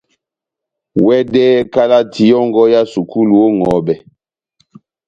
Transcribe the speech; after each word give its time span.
Wɛdɛhɛ 1.05 1.59
kalati 1.73 2.23
yɔ́ngɔ 2.31 2.63
ya 2.73 2.81
sukulu 2.93 3.35
ó 3.45 3.47
ŋʼhɔbɛ. 3.57 3.93